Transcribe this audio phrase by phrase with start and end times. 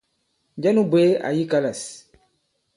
[0.57, 1.81] Njɛ nu bwě àyì kalâs?